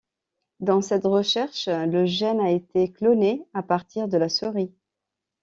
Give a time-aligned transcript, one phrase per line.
[0.61, 4.73] Dans cette recherche, le gène a été cloné à partir de la souris.